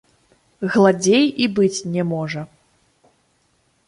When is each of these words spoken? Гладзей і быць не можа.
Гладзей 0.75 1.25
і 1.45 1.47
быць 1.59 1.85
не 1.97 2.03
можа. 2.13 2.41